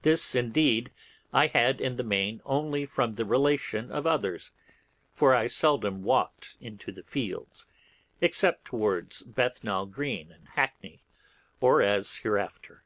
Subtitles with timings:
[0.00, 0.90] This, indeed,
[1.34, 4.52] I had in the main only from the relation of others,
[5.12, 7.66] for I seldom walked into the fields,
[8.22, 11.04] except towards Bethnal Green and Hackney,
[11.60, 12.84] or as hereafter.